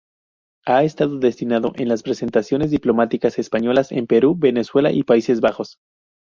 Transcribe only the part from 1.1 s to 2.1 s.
destinado en las